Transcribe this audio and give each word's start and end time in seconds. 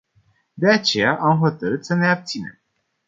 De 0.57 0.67
aceea, 0.71 1.17
am 1.19 1.37
hotărât 1.37 1.85
să 1.85 1.93
ne 1.93 2.07
abținem. 2.07 2.59